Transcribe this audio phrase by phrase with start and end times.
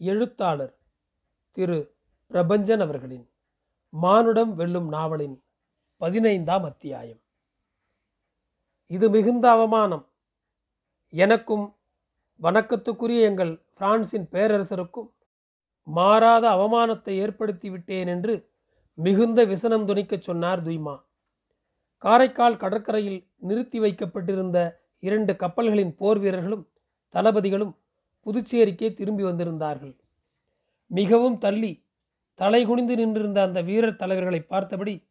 [0.00, 0.72] எழுத்தாளர்
[1.56, 1.78] திரு.
[2.30, 3.26] பிரபஞ்சன் அவர்களின்
[3.92, 5.36] மானுடம் வெல்லும் நாவலின்
[6.00, 7.20] பதினைந்தாம் அத்தியாயம்
[8.90, 10.04] இது மிகுந்த அவமானம்.
[11.12, 11.64] எனக்கும்
[12.40, 15.10] வணக்கத்துக்குரிய எங்கள் பிரான்சின் பேரரசருக்கும்
[15.86, 18.34] மாறாத அவமானத்தை ஏற்படுத்தி விட்டேன் என்று
[18.98, 20.96] மிகுந்த விசனம் துணிக்கச் சொன்னார் துய்மா.
[22.04, 24.58] காரைக்கால் கடற்கரையில் நிறுத்தி வைக்கப்பட்டிருந்த
[25.08, 26.64] இரண்டு கப்பல்களின் போர் வீரர்களும்
[27.14, 27.72] தளபதிகளும்
[28.26, 30.00] புதுச்சேரிக்கே திரும்பி வந்திருந்தார்கள்.
[30.86, 31.84] மிகவும் தள்ளி
[32.34, 35.08] தலை குனிந்து நின்றிருந்த அந்த வீரர் தலைவர்களை பார்த்தபடி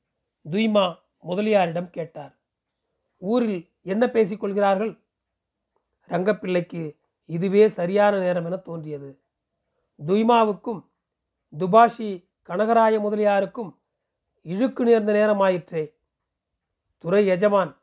[0.50, 2.40] துய்மா முதலியாரிடம் கேட்டார்.
[3.18, 5.00] ஊரில் என்ன பேசிக் கொள்கிறார்கள்?
[6.08, 9.20] ரங்கப்பிள்ளைக்கு இதுவே சரியான நேரம் என தோன்றியது.
[10.06, 10.86] துய்மாவுக்கும்
[11.58, 13.76] துபாஷி கனகராய முதலியாருக்கும்
[14.42, 15.94] இழுக்கு நேர்ந்த நேரமாயிற்றே.
[16.98, 17.78] துறை எஜமான்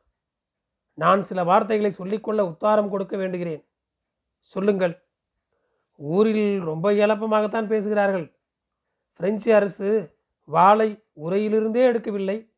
[0.93, 3.65] நான் சில வார்த்தைகளை சொல்லிக்கொள்ள உத்தாரம் கொடுக்க வேண்டுகிறேன்.
[4.39, 5.08] சொல்லுங்கள்.
[5.99, 8.35] ஊரில் ரொம்ப இழப்பமாகத்தான் பேசுகிறார்கள்.
[9.13, 12.51] பிரெஞ்சு அரசு வாளை உரையிலிருந்தே எடுக்கவில்லை.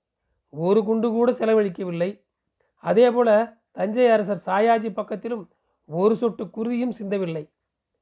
[0.49, 2.23] ஒரு குண்டு கூட செலவழிக்கவில்லை.
[2.75, 5.49] அதேபோல தஞ்சை அரசர் சாயாஜி பக்கத்திலும்
[5.85, 7.49] ஒரு சொட்டு குருதியும் சிந்தவில்லை.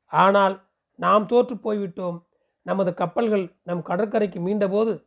[0.05, 2.23] ஆனால் நாம் தோற்று போய்விட்டோம்.
[2.61, 5.05] நமது கப்பல்கள் நம் கடற்கரைக்கு மீண்டபோது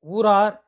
[0.00, 0.64] ஊரார்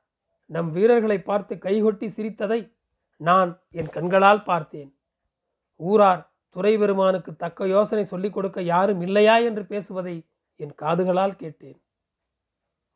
[0.46, 2.72] நம் வீரர்களை பார்த்து கைகொட்டி சிரித்ததை
[3.16, 4.96] நான் என் கண்களால் பார்த்தேன்.
[5.76, 10.14] ஊரார் துறை பெருமானுக்கு தக்க யோசனை சொல்லிக் கொடுக்க யாரும் இல்லையா என்று பேசுவதை
[10.56, 11.78] என் காதுகளால் கேட்டேன்.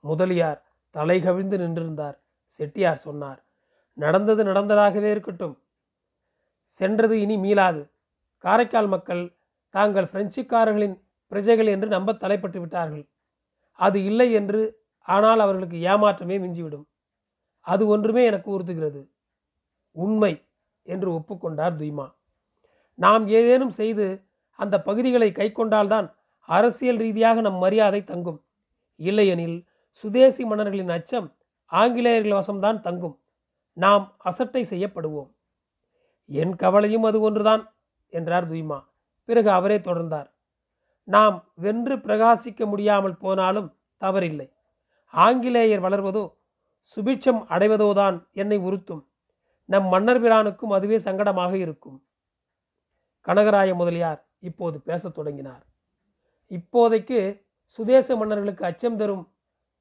[0.05, 2.17] முதலியார் தலை கவிழ்ந்து நின்றிருந்தார்.
[2.45, 3.41] செட்டியார் சொன்னார்
[3.93, 5.57] நடந்தது நடந்ததாகவே இருக்கட்டும்.
[6.65, 7.83] சென்றது இனி மீளாது.
[8.45, 9.23] காரைக்கால் மக்கள்
[9.75, 10.97] தாங்கள் பிரெஞ்சுக்காரர்களின்
[11.33, 13.05] பிரஜைகள் என்று நம்ப தலைப்பட்டு விட்டார்கள்.
[13.79, 14.61] அது இல்லை என்று
[15.09, 16.87] ஆனால் அவர்களுக்கு ஏமாற்றமே மிஞ்சிவிடும்.
[17.67, 19.03] அது ஒன்றுமே எனக்கு உறுத்துகிறது.
[19.97, 20.33] உண்மை
[20.83, 22.07] என்று ஒப்புக்கொண்டார் துய்மா
[22.99, 28.45] நாம் ஏதேனும் செய்து அந்த பகுதிகளை கைக்கொண்டால்தான் அரசியல் ரீதியாக நம் மரியாதை தங்கும்.
[28.97, 33.21] இல்லையெனில் சுதேசி மன்னர்களின் அச்சம் ஆங்கிலேயர்கள் வசம்தான் தங்கும்.
[33.73, 35.31] நாம் அசட்டை செய்யப்படுவோம்.
[36.27, 37.63] என் கவலையும் அது ஒன்றுதான்
[38.09, 38.79] என்றார் துய்மா.
[39.25, 40.29] பிறகு அவரே தொடர்ந்தார்.
[41.05, 44.49] நாம் வென்று பிரகாசிக்க முடியாமல் போனாலும் தவறில்லை.
[45.15, 46.25] ஆங்கிலேயர் வளர்வதோ
[46.97, 49.03] சுபிட்சம் அடைவதோதான் என்னை உறுத்தும்.
[49.65, 51.99] நம் மன்னர் பிரானுக்கும் அதுவே சங்கடமாக இருக்கும்.
[53.29, 55.67] கனகராய முதலியார் இப்போது பேசத் தொடங்கினார்.
[56.51, 59.33] இப்போதைக்கு சுதேச மன்னர்களுக்கு அச்சம் தரும்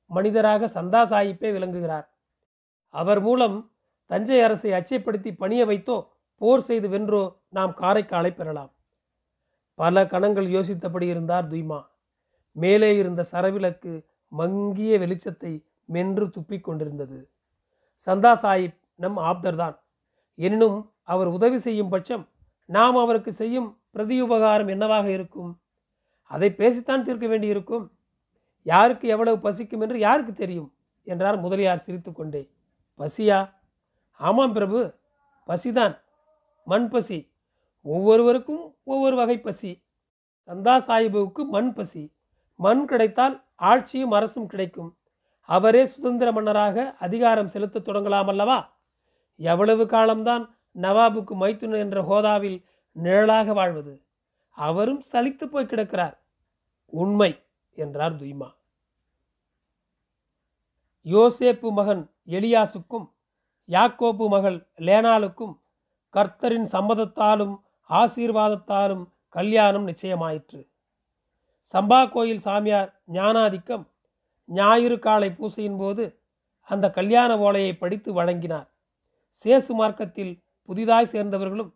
[0.05, 2.13] மனிதராக சந்தா சாஹிப்பே விளங்குகிறார்.
[2.87, 3.71] அவர் மூலம்
[4.05, 8.71] தஞ்சை அரசை அச்சப்படுத்தி பணிய வைத்தோ போர் செய்து வென்றோ நாம் காரைக்காலை பெறலாம்.
[9.73, 11.85] பல கணங்கள் யோசித்தபடி இருந்தார் துய்மா.
[12.51, 17.29] மேலே இருந்த சரவிளக்கு மங்கிய வெளிச்சத்தை மென்று துப்பிக் கொண்டிருந்தது.
[18.05, 19.79] சந்தா சாஹிப் நம் ஆப்தர்தான்.
[20.35, 22.27] எனினும் அவர் உதவி செய்யும் பட்சம்
[22.67, 25.59] நாம் அவருக்கு செய்யும் பிரதியுபகாரம் என்னவாக இருக்கும்?
[26.23, 27.91] அதை பேசித்தான் தீர்க்க வேண்டியிருக்கும்.
[28.63, 30.73] யாருக்கு எவ்வளவு பசிக்கும் என்று யாருக்கு தெரியும்?
[31.03, 32.51] என்றார் முதலியார் சிரித்துக்கொண்டே.
[32.99, 33.53] பசியா?
[34.17, 34.93] ஆமாம் பிரபு
[35.47, 36.01] பசிதான்.
[36.65, 37.31] மண் பசி.
[37.81, 39.83] ஒவ்வொருவருக்கும் ஒவ்வொரு வகை பசி.
[40.47, 42.13] சந்தா சாஹிபுவுக்கு மண் பசி.
[42.55, 44.97] மண் கிடைத்தால் ஆட்சியும் அரசும் கிடைக்கும்.
[45.41, 48.75] அவரே சுதந்திர மன்னராக அதிகாரம் செலுத்த தொடங்கலாம் அல்லவா?
[49.35, 54.01] எவ்வளவு காலம்தான் நவாபுக்கு மைத்துன் என்ற ஹோதாவில் நிழலாக வாழ்வது.
[54.49, 56.21] அவரும் சலித்து போய் கிடக்கிறார்.
[56.85, 57.43] உண்மை
[57.75, 58.55] என்றார் துய்மா.
[61.05, 63.09] யோசேப்பு மகன் எலியாசுக்கும்
[63.67, 65.57] யாக்கோப்பு மகள் லேனாலுக்கும்
[66.13, 67.55] கர்த்தரின் சம்மதத்தாலும்
[67.89, 70.67] ஆசீர்வாதத்தாலும் கல்யாணம் நிச்சயமாயிற்று.
[71.73, 73.85] சம்பா கோயில் சாமியார் ஞானாதிக்கம்
[74.45, 76.19] ஞாயிறு காலை பூசையின் போது
[76.63, 78.69] அந்த கல்யாண ஓலையை படித்து வழங்கினார்.
[79.43, 81.71] சேசு மார்க்கத்தில் புதிதாய் சேர்ந்தவர்களும்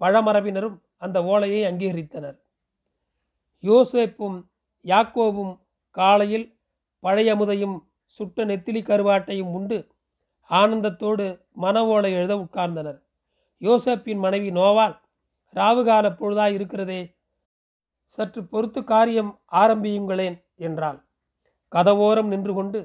[0.00, 2.38] பழமரபினரும் அந்த ஓலையை அங்கீகரித்தனர்.
[3.62, 4.38] யோசேப்பும்
[4.84, 5.54] யாக்கோவும்
[5.90, 6.46] காலையில்
[7.02, 9.78] பழையமுதையும் சுட்ட நெத்திலி கருவாட்டையும் உண்டு
[10.50, 12.98] ஆனந்தத்தோடு மன ஓலை எழுத உட்கார்ந்தனர்.
[13.60, 14.96] யோசப்பின் மனைவி நோவால்
[15.54, 17.00] ராவுகால பொழுதாய் இருக்கிறதே
[18.04, 20.98] சற்று பொறுத்து காரியம் ஆரம்பியுங்களேன் என்றாள்.
[21.72, 22.80] கதவோரம் நின்று கொண்டு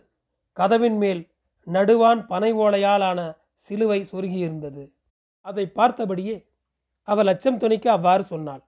[0.58, 1.22] கதவின் மேல்
[1.68, 3.20] நடுவான் பனை ஓலையால் ஆன
[3.56, 4.84] சிலுவை சொருகியிருந்தது.
[5.46, 6.36] அதை பார்த்தபடியே
[7.08, 8.64] அவள் அச்சம் துணிக்க அவ்வாறு சொன்னாள்.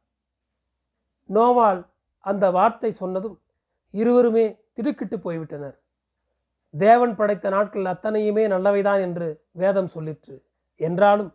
[1.30, 1.82] நோவால்
[2.24, 3.38] அந்த வார்த்தை சொன்னதும்
[3.94, 5.76] இருவருமே திடுக்கிட்டு போய்விட்டனர்.
[6.74, 10.36] தேவன் படைத்த நாட்கள் அத்தனையுமே நல்லவைதான் என்று வேதம் சொல்லிற்று.
[10.80, 11.32] என்றாலும்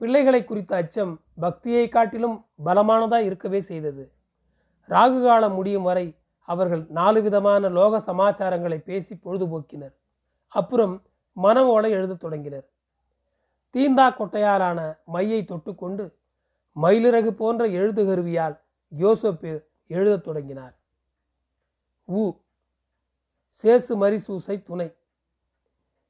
[0.00, 4.04] பிள்ளைகளை குறித்த அச்சம் பக்தியை காட்டிலும் பலமானதாக இருக்கவே செய்தது.
[4.88, 6.06] ராகு காலம் முடியும் வரை
[6.48, 9.94] அவர்கள் நாலு விதமான லோக சமாச்சாரங்களை பேசி பொழுதுபோக்கினர்.
[10.52, 10.94] அப்புறம்
[11.36, 12.66] மனவோலை எழுதத் தொடங்கினர்.
[13.74, 16.14] தீந்தா கொட்டையாலான மையை தொட்டுக்கொண்டு
[16.76, 18.60] மயிலிறகு போன்ற எழுதுகருவியால்
[18.98, 20.78] யோசப்பு எழுதத் தொடங்கினார்.
[22.08, 22.32] உ.
[23.64, 24.96] சேசு மரிசூசை துணை.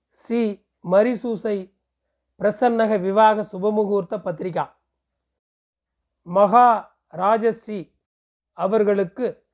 [0.09, 0.59] ஸ்ரீ
[0.91, 1.75] மரிசூசை
[2.41, 4.65] பிரசன்னக விவாக சுபமுகூர்த்த பத்திரிகா.
[6.23, 7.93] மகா ராஜஸ்ரீ
[8.53, 9.45] அவர்களுக்கு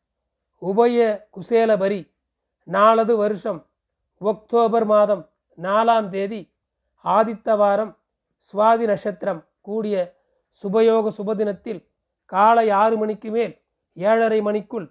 [0.62, 0.98] உபய
[1.30, 2.12] குசேலபரி
[2.68, 3.66] நாலது வருஷம்
[4.20, 6.40] ஒக்டோபர் மாதம் நாலாம் தேதி
[7.06, 7.92] ஆதித்தவாரம்
[8.48, 9.96] சுவாதி நட்சத்திரம் கூடிய
[10.64, 11.80] சுபயோக சுபதினத்தில்
[12.32, 13.54] காலை ஆறு மணிக்கு மேல்
[13.96, 14.86] ஏழரை மணிக்குள்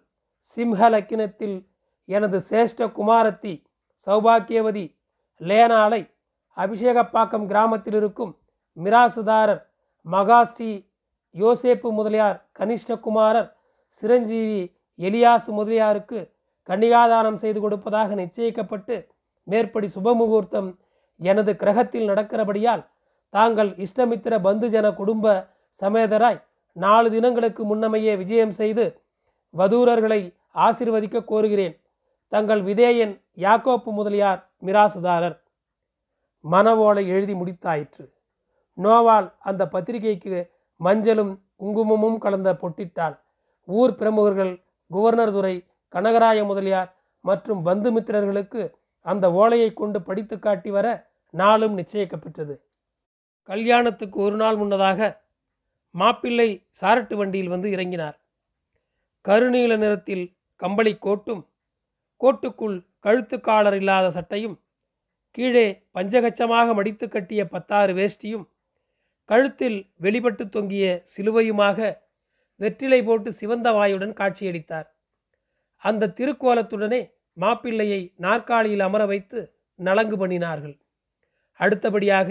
[0.57, 1.57] சிம்ஹ லக்கினத்தில்
[2.09, 3.53] எனது சேஷ்ட குமாரத்தி
[4.07, 4.85] சௌபாக்கியவதி
[5.41, 6.01] லேனாலை
[6.57, 8.33] அபிஷேகப்பாக்கம் கிராமத்தில் இருக்கும்
[8.77, 9.61] மிராசுதாரர்
[10.05, 10.71] மகாஸ்ரீ
[11.35, 13.49] யோசேப்பு முதலியார் கனிஷ்டகுமாரர்
[14.03, 14.61] சிரஞ்சீவி
[14.99, 16.19] எலியாசு முதலியாருக்கு
[16.69, 18.95] கன்னிகாதானம் செய்து கொடுப்பதாக நிச்சயிக்கப்பட்டு
[19.47, 20.69] மேற்படி சுபமுகூர்த்தம்
[21.19, 22.85] எனது கிரகத்தில் நடக்கிறபடியால்
[23.29, 25.47] தாங்கள் இஷ்டமித்திர பந்துஜன குடும்ப
[25.81, 29.01] சமேதராய் நாலு தினங்களுக்கு முன்னமையே விஜயம் செய்து
[29.57, 31.75] வதூரர்களை ஆசிர்வதிக்க கோருகிறேன்.
[32.27, 35.37] தங்கள் விதேயன் யாக்கோப்பு முதலியார் மிராசுதாரர்.
[36.51, 38.11] மனவோலை எழுதி முடித்தாயிற்று.
[38.77, 43.19] நோவால் அந்த பத்திரிகைக்கு மஞ்சளும் குங்குமமும் கலந்த பொட்டிட்டாள்.
[43.65, 48.73] ஊர் பிரமுகர்கள் குவர்னர் துரை கனகராய முதலியார் மற்றும் பந்துமித்திரர்களுக்கு
[49.05, 50.87] அந்த ஓலையை கொண்டு படித்து காட்டி வர
[51.29, 52.55] நாளும் நிச்சயிக்கப்பெற்றது.
[53.43, 55.23] கல்யாணத்துக்கு ஒரு நாள் முன்னதாக
[55.91, 58.17] மாப்பிள்ளை சாரட்டு வண்டியில் வந்து இறங்கினார்.
[59.25, 60.25] கருநீல நிறத்தில்
[60.55, 61.43] கம்பளி கோட்டும்
[62.21, 64.57] கோட்டுக்குள் கழுத்துக்காலர் இல்லாத சட்டையும்
[65.31, 68.45] கீழே பஞ்சகச்சமாக மடித்து கட்டிய பத்தாறு வேஷ்டியும்
[69.29, 71.79] கழுத்தில் வெளிப்பட்டு தொங்கிய சிலுவையுமாக
[72.55, 74.87] வெற்றிலை போட்டு சிவந்த வாயுடன் காட்சியளித்தார்.
[75.83, 77.01] அந்த திருக்கோலத்துடனே
[77.37, 79.39] மாப்பிள்ளையை நாற்காலியில் அமர வைத்து
[79.79, 80.75] நலங்கு பண்ணினார்கள்.
[81.59, 82.29] அடுத்தபடியாக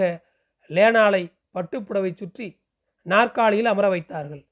[0.70, 1.22] லேனாலை
[1.54, 2.46] பட்டுப்புடவை சுற்றி
[3.02, 4.42] நாற்காலியில் அமர வைத்தார்கள்.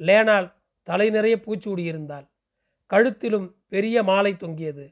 [0.00, 0.48] லேனால்
[0.88, 2.26] தலை நிறைய பூச்சூடியிருந்தாள்
[2.90, 4.84] கழுத்திலும் பெரிய மாலை தொங்கியது.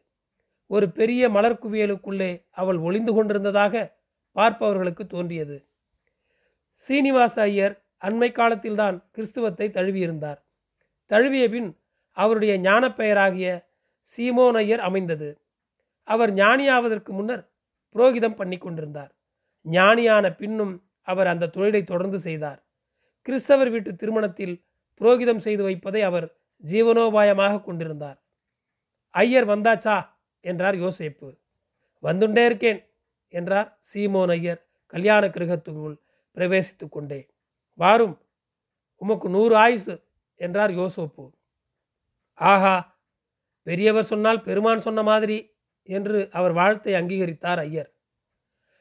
[0.67, 3.75] ஒரு பெரிய மலர் குவியலுக்குள்ளே அவள் ஒளிந்து கொண்டிருந்ததாக
[4.37, 5.57] பார்ப்பவர்களுக்கு தோன்றியது.
[6.83, 10.39] சீனிவாச ஐயர் அண்மை காலத்தில்தான் கிறிஸ்துவத்தை தழுவியிருந்தார்.
[11.11, 11.71] தழுவிய பின்
[12.17, 13.49] அவருடைய ஞான பெயராகிய
[14.17, 15.41] சீமோன் ஐயர் அமைந்தது.
[16.05, 17.53] அவர் ஞானியாவதற்கு முன்னர்
[17.95, 19.15] புரோகிதம் பண்ணி கொண்டிருந்தார்.
[19.65, 22.67] ஞானியான பின்னும் அவர் அந்த தொழிலை தொடர்ந்து செய்தார்.
[23.23, 24.65] கிறிஸ்தவர் வீட்டு திருமணத்தில்
[25.01, 28.23] புரோகிதம் செய்து வைப்பதை அவர் ஜீவனோபாயமாக கொண்டிருந்தார்.
[29.11, 30.09] ஐயர் வந்தாச்சா?
[30.41, 31.39] என்றார் யோசேப்பு.
[32.03, 32.87] வந்துண்டே இருக்கேன்
[33.29, 35.97] என்றார் சீமோன் ஐயர் கல்யாண கிரகத்துக்குள்
[36.35, 37.29] பிரவேசித்து கொண்டே.
[37.75, 38.23] வாரும்
[38.97, 41.33] உமக்கு நூறு ஆயுசு என்றார் யோசோப்பு.
[42.35, 42.98] ஆஹா
[43.69, 47.95] பெரியவர் சொன்னால் பெருமான் சொன்ன மாதிரி என்று அவர் வாழ்த்தை அங்கீகரித்தார் ஐயர்.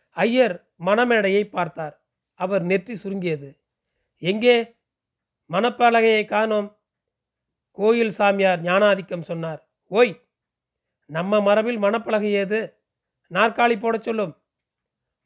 [0.10, 2.06] ஐயர் மணமேடையை பார்த்தார்.
[2.34, 3.60] அவர் நெற்றி சுருங்கியது.
[4.18, 4.76] எங்கே?
[5.50, 6.78] மணப்பலகையை காணோம்.
[7.72, 9.70] கோயில் சாமியார் ஞானாதிக்கம் சொன்னார்.
[9.88, 10.22] ஓய்!
[11.06, 12.82] நம்ம மரபில் மணப்பலகை ஏது?
[13.32, 14.42] நாற்காலி போடச் சொல்லும்.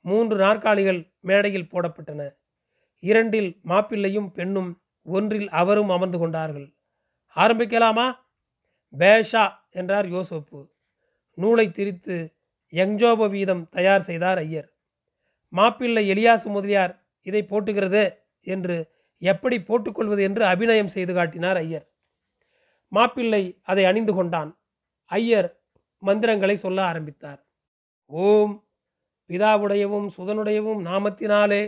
[0.01, 2.35] மூன்று நாற்காலிகள் மேடையில் போடப்பட்டன.
[2.99, 6.75] இரண்டில் மாப்பிள்ளையும் பெண்ணும் ஒன்றில் அவரும் அமர்ந்து கொண்டார்கள்.
[7.35, 8.20] ஆரம்பிக்கலாமா?
[8.93, 10.59] பேஷா என்றார் யோசோப்பு.
[11.37, 12.35] நூலை திரித்து
[12.73, 14.69] யங்ஜோப வீதம் தயார் செய்தார் ஐயர்.
[15.53, 18.03] மாப்பிள்ளை எலியாசு முதலியார் இதை போட்டுகிறது
[18.47, 21.85] என்று எப்படி போட்டுக்கொள்வது என்று அபிநயம் செய்து காட்டினார் ஐயர்.
[22.87, 24.51] மாப்பிள்ளை அதை அணிந்து கொண்டான்.
[25.05, 25.49] ஐயர்
[26.03, 27.41] மந்திரங்களை சொல்ல ஆரம்பித்தார்.
[28.05, 28.55] ஓம்
[29.29, 31.63] பிதாவுடையவும் சுதனுடையவும் நாமத்தினாலே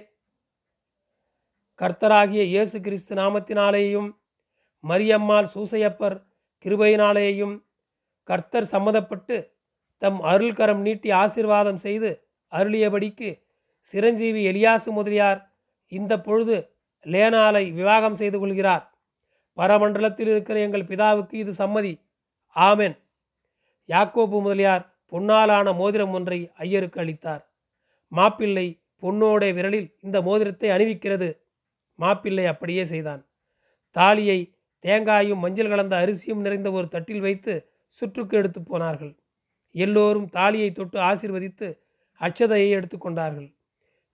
[1.80, 4.10] கர்த்தராகிய இயேசு கிறிஸ்து நாமத்தினாலேயும்
[4.84, 6.18] மரியம்மாள் சூசையப்பர்
[6.65, 7.55] கிருபையினாலேயும்
[8.24, 9.51] கர்த்தர் சம்மதப்பட்டு
[9.98, 13.29] தம் அருள்கரம் நீட்டி ஆசிர்வாதம் செய்து அருளியபடிக்கு
[13.79, 15.39] சிரஞ்சீவி எலியாசு முதலியார்
[15.88, 16.55] இந்த பொழுது
[17.05, 18.98] லேனாலை விவாகம் செய்து கொள்கிறார்.
[19.58, 21.93] பரமண்டலத்தில் இருக்கிற எங்கள் பிதாவுக்கு இது சம்மதி.
[22.55, 22.96] ஆமென்.
[23.88, 27.43] யாக்கோபு முதலியார் பொன்னாலான மோதிரம் ஒன்றை ஐயருக்கு அளித்தார்.
[28.08, 31.29] மாப்பிள்ளை பொன்னோட விரலில் இந்த மோதிரத்தை அணிவிக்கிறது.
[32.00, 33.22] மாப்பிள்ளை அப்படியே செய்தான்.
[33.96, 34.39] தாலியை
[34.84, 39.20] தேங்காயும் மஞ்சள் கலந்த அரிசியும் நிறைந்த ஒரு தட்டில் வைத்து சுற்றுக்கு எடுத்து போனார்கள்.
[39.72, 41.80] எல்லோரும் தாலியை தொட்டு ஆசிர்வதித்து
[42.20, 43.56] அச்சதையை எடுத்துக்கொண்டார்கள்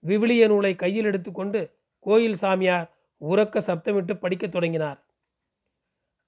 [0.05, 2.93] விவிலிய நூலை கையில் எடுத்துக்கொண்டு கோயில் சாமியார்
[3.29, 5.05] உறக்க சப்தமிட்டு படிக்கத் தொடங்கினார்.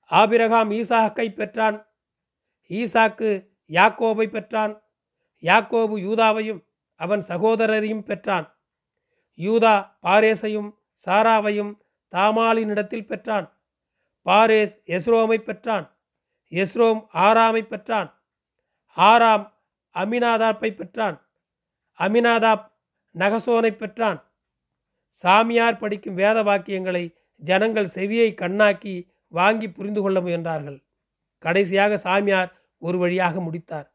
[0.05, 1.88] ஆபிரகாம் ஈசாக்கை பெற்றான்.
[2.69, 4.81] ஈசாக்கு யாக்கோபை பெற்றான்.
[5.41, 8.55] யாக்கோபு யூதாவையும் அவன் சகோதரரையும் பெற்றான்.
[9.38, 10.74] யூதா பாரேசையும்
[11.05, 11.77] சாராவையும்
[12.12, 13.60] தாமாலினிடத்தில் பெற்றான்.
[14.25, 15.97] பாரேஸ் எஸ்ரோமை பெற்றான்.
[16.49, 18.09] எஸ்ரோம் ஆராமை பெற்றான்.
[18.97, 19.53] ஆராம்
[19.93, 21.21] அமினாதாப்பை பெற்றான்.
[21.99, 22.71] அமினாதாப்
[23.17, 24.23] நகசோனை பெற்றான்.
[25.07, 30.83] சாமியார் படிக்கும் வேத வாக்கியங்களை ஜனங்கள் செவியை கண்ணாக்கி வாங்கி புரிந்து கொள்ள முயன்றார்கள்.
[31.37, 33.93] கடைசியாக சாமியார் ஒரு வழியாக முடித்தார்.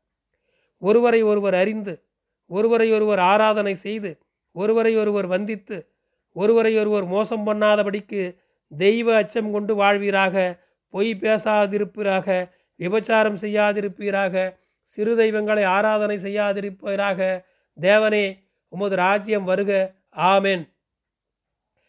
[0.78, 2.02] ஒருவரை ஒருவர் அறிந்து
[2.46, 4.18] ஒருவரை ஒருவர் ஆராதனை செய்து
[4.52, 5.92] ஒருவரை ஒருவர் வந்தித்து
[6.32, 16.16] ஒருவரை ஒருவர் மோசம் பண்ணாதபடிக்கு தெய்வ அச்சம் கொண்டு வாழ்வீராக பொய் பேசாதிருப்பீராக விபச்சாரம் செய்யாதிருப்பீராக சிறு தெய்வங்களை ஆராதனை
[16.16, 17.44] செய்யாதிருப்பீராக
[17.80, 19.72] தேவனே உமது ராஜ்யம் வருக
[20.10, 20.64] ஆமென்.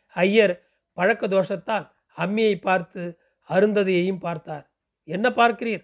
[0.09, 3.19] ஐயர் பழக்க தோஷத்தால் அம்மியை பார்த்து
[3.49, 4.71] அருந்ததியையும் பார்த்தார்.
[5.03, 5.83] என்ன பார்க்கிறீர்?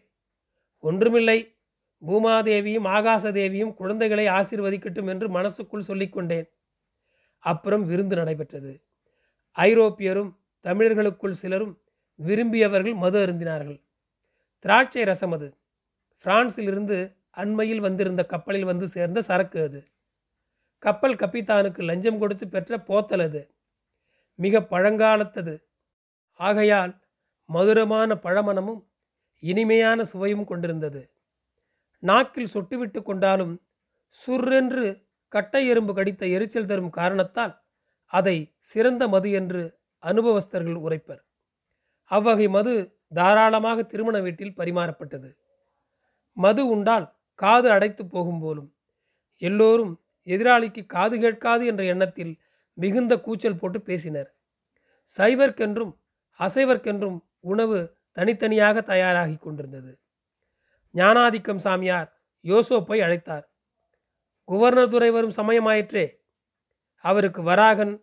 [0.80, 1.40] ஒன்றுமில்லை.
[2.08, 6.48] பூமாதேவியும் ஆகாசதேவியும் குழந்தைகளை ஆசிர்வதிக்கட்டும் என்று மனசுக்குள் சொல்லிக்கொண்டேன்.
[7.40, 8.84] அப்புறம் விருந்து நடைபெற்றது.
[9.56, 10.32] ஐரோப்பியரும்
[10.64, 11.82] தமிழர்களுக்குள் சிலரும்
[12.20, 13.82] விரும்பியவர்கள் மது அருந்தினார்கள்.
[14.60, 15.58] திராட்சை ரசம் அது.
[16.24, 19.88] பிரான்சிலிருந்து அண்மையில் வந்திருந்த கப்பலில் வந்து சேர்ந்த சரக்கு அது.
[20.80, 23.54] கப்பல் கப்பித்தானுக்கு லஞ்சம் கொடுத்து பெற்ற போத்தல் அது.
[24.36, 25.64] மிக பழங்காலத்தது.
[26.34, 27.02] ஆகையால்
[27.46, 28.84] மதுரமான பழமனமும்
[29.40, 31.14] இனிமையான சுவையும் கொண்டிருந்தது.
[32.00, 33.62] நாக்கில் சொட்டுவிட்டு கொண்டாலும்
[34.28, 37.62] சுர்ரென்று கட்டை எறும்பு கடித்த எரிச்சல் தரும் காரணத்தால்
[38.06, 41.22] அதை சிறந்த மது என்று அனுபவஸ்தர்கள் உரைப்பர்.
[42.12, 42.74] அவ்வகை மது
[43.14, 45.30] தாராளமாக திருமண வீட்டில் பரிமாறப்பட்டது.
[46.38, 47.08] மது உண்டால்
[47.40, 48.70] காது அடைத்து போகும் போலும்
[49.42, 49.94] எல்லோரும்
[50.28, 52.34] எதிராளிக்கு காது கேட்காது என்ற எண்ணத்தில்
[52.74, 54.30] மிகுந்த கூச்சல் போட்டு பேசினர்.
[55.18, 55.94] சைவர்க்கென்றும்
[56.40, 57.78] அசைவர்க்கென்றும் உணவு
[58.12, 59.92] தனித்தனியாக தயாராகி கொண்டிருந்தது.
[60.94, 62.10] ஞானாதிக்கம் சாமியார்
[62.44, 63.46] யோசோப்பை அழைத்தார்.
[64.48, 66.06] குவர்னர் துறை வரும் சமயமாயிற்றே
[67.06, 67.94] அவருக்கு வராகன்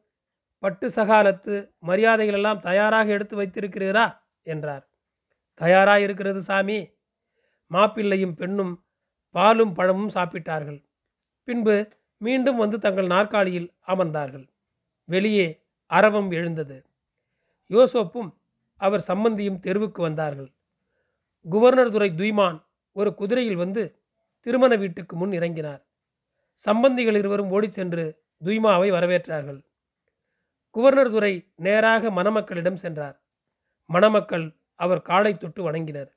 [0.63, 4.19] பட்டு சகாலத்து மரியாதைகளெல்லாம் தயாராக எடுத்து வைத்திருக்கிறீரா?
[4.43, 4.89] என்றார்.
[5.55, 6.91] தயாராக இருக்கிறது சாமி.
[7.71, 8.85] மாப்பிள்ளையும் பெண்ணும்
[9.31, 10.85] பாலும் பழமும் சாப்பிட்டார்கள்.
[11.45, 11.89] பின்பு
[12.19, 14.49] மீண்டும் வந்து தங்கள் நாற்காலியில் அமர்ந்தார்கள்.
[15.05, 16.85] வெளியே அரவம் எழுந்தது.
[17.71, 18.31] யோசோப்பும்
[18.77, 20.51] அவர் சம்பந்தியும் தெருவுக்கு வந்தார்கள்.
[21.51, 24.03] குவர்னர் துறை துய்மான் ஒரு குதிரையில் வந்து
[24.41, 25.83] திருமண வீட்டுக்கு முன் இறங்கினார்.
[26.67, 29.61] சம்பந்திகள் இருவரும் ஓடிச் சென்று துய்மாவை வரவேற்றார்கள்.
[30.75, 33.17] குவர்னர் துரை நேராக மணமக்களிடம் சென்றார்.
[33.91, 34.47] மணமக்கள்
[34.81, 36.11] அவர் காலை தொட்டு வணங்கினர்.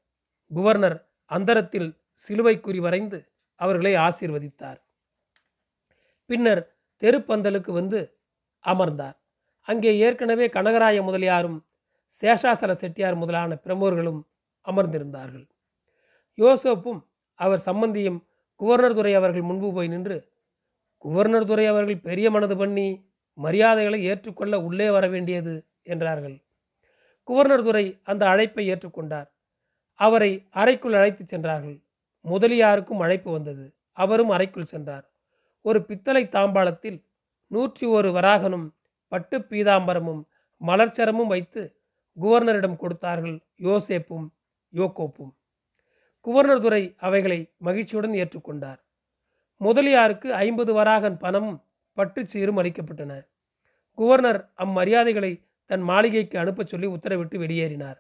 [0.52, 0.98] குவர்னர்
[1.32, 3.20] அந்தரத்தில் சிலுவை குறி வரைந்து
[3.60, 4.80] அவர்களை ஆசீர்வதித்தார்.
[6.30, 6.62] பின்னர்
[7.02, 8.00] தெருப்பந்தலுக்கு வந்து
[8.66, 9.18] அமர்ந்தார்.
[9.68, 11.58] அங்கே ஏற்கனவே கனகராய முதலியாரும்
[12.22, 14.22] சேஷாசல செட்டியார் முதலான பிரமுகர்களும்
[14.68, 15.46] அமர்ந்திருந்தார்கள்.
[16.38, 17.02] யோசப்பும்
[17.40, 18.20] அவர் சம்பந்தியும்
[18.60, 20.18] குவர்னர் துறை அவர்கள் முன்பு போய் நின்று
[21.06, 22.88] குவர்னர் துறை அவர்கள் பெரிய மனது பண்ணி
[23.34, 26.44] மரியாதைகளை ஏற்றுக்கொள்ள உள்ளே வர வேண்டியது என்றார்கள்.
[27.28, 29.30] குவர்னர் துரை அந்த அழைப்பை ஏற்றுக்கொண்டார்.
[29.94, 31.82] அவரை அறைக்குள் அழைத்துச் சென்றார்கள்.
[32.26, 33.76] முதலியாருக்கும் அழைப்பு வந்தது.
[33.92, 35.12] அவரும் அறைக்குள் சென்றார்.
[35.62, 37.04] ஒரு பித்தளை தாம்பாளத்தில்
[37.48, 38.72] நூற்றி ஒரு வராகனும்
[39.08, 40.24] பட்டு பீதாம்பரமும்
[40.62, 41.78] மலர்ச்சரமும் வைத்து
[42.22, 44.28] குவர்னரிடம் கொடுத்தார்கள் யோசேப்பும்
[44.74, 45.34] யோகோப்பும்.
[46.26, 48.80] குவர்னர் துரை அவைகளை மகிழ்ச்சியுடன் ஏற்றுக்கொண்டார்.
[49.58, 51.64] முதலியாருக்கு ஐம்பது வராகன் பணமும்
[51.98, 53.28] பட்டுச்சீரும் அளிக்கப்பட்டன.
[53.98, 58.00] குவர்னர் அம்மரியாதைகளை தன் மாளிகைக்கு அனுப்பச் சொல்லி உத்தரவிட்டு வெளியேறினார்.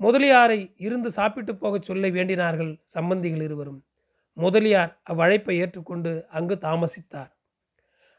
[0.00, 3.84] முதலியாரை இருந்து சாப்பிட்டு போகச் சொல்ல வேண்டினார்கள் சம்பந்திகள் இருவரும்.
[4.32, 7.32] முதலியார் அவ்வழைப்பை ஏற்றுக்கொண்டு அங்கு தாமசித்தார்.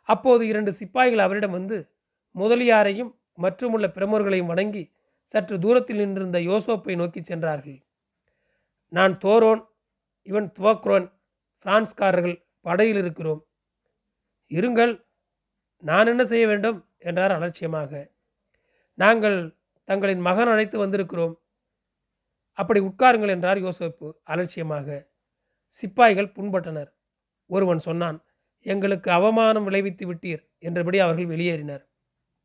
[0.02, 1.90] அப்போது இரண்டு சிப்பாய்கள் அவரிடம் வந்து
[2.36, 4.92] முதலியாரையும் மற்றுமுள்ள பிரமுகர்களையும் வணங்கி
[5.26, 7.86] சற்று தூரத்தில் நின்றிருந்த யோசோப்பை நோக்கி சென்றார்கள்.
[8.88, 9.66] நான் தோரோன்
[10.22, 11.12] இவன் துவக்ரோன்
[11.66, 13.46] பிரான்ஸ்காரர்கள் படையில் இருக்கிறோம்.
[14.52, 14.94] இருங்கள்
[15.84, 16.90] நான் என்ன செய்ய வேண்டும்?
[17.00, 18.12] என்றார் அலட்சியமாக.
[18.94, 21.34] நாங்கள் தங்களின் மகன் அழைத்து வந்திருக்கிறோம்.
[22.52, 24.88] அப்படி உட்காருங்கள் என்றார் யோசப்பு அலட்சியமாக.
[25.70, 26.92] சிப்பாய்கள் புண்பட்டனர்.
[27.46, 28.18] ஒருவன் சொன்னான்
[28.62, 31.84] எங்களுக்கு அவமானம் விளைவித்து விட்டீர் என்றபடி அவர்கள் வெளியேறினர்.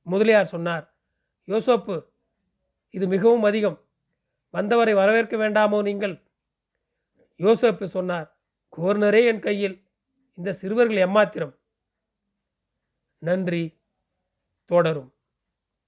[0.02, 0.94] முதலியார் சொன்னார்
[1.48, 1.96] யோசோப்பு
[2.90, 3.78] இது மிகவும் அதிகம்.
[4.54, 6.16] வந்தவரை வரவேற்க வேண்டாமோ நீங்கள்?
[7.40, 8.28] யோசப்பு சொன்னார்
[8.72, 9.76] கோர்னரே என் கையில்
[10.38, 11.54] இந்த சிறுவர்கள் எம்மாத்திரம்?
[13.22, 13.62] நன்றி.
[14.64, 15.10] தொடரும்.